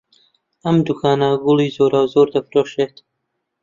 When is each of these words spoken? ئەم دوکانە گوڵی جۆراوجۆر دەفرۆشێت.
ئەم 0.63 0.75
دوکانە 0.87 1.29
گوڵی 1.43 1.67
جۆراوجۆر 1.75 2.27
دەفرۆشێت. 2.33 2.95